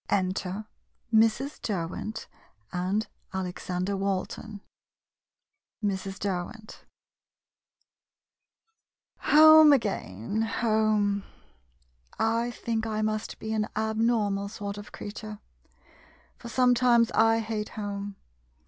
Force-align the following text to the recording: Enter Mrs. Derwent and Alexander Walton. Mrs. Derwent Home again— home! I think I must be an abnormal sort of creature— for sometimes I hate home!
Enter 0.09 0.65
Mrs. 1.13 1.61
Derwent 1.61 2.25
and 2.73 3.05
Alexander 3.35 3.95
Walton. 3.95 4.61
Mrs. 5.85 6.17
Derwent 6.17 6.83
Home 9.19 9.71
again— 9.71 10.41
home! 10.61 11.23
I 12.17 12.49
think 12.49 12.87
I 12.87 13.03
must 13.03 13.37
be 13.37 13.53
an 13.53 13.67
abnormal 13.75 14.49
sort 14.49 14.79
of 14.79 14.91
creature— 14.91 15.37
for 16.39 16.49
sometimes 16.49 17.11
I 17.11 17.37
hate 17.37 17.69
home! 17.69 18.15